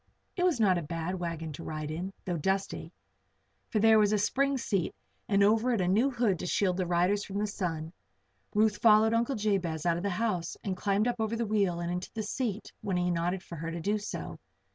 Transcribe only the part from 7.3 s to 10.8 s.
the sun. Ruth followed Uncle Jabez out of the house and